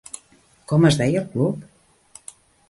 Com 0.71 0.87
es 0.89 0.97
deia 1.01 1.21
el 1.21 1.29
club? 1.35 2.33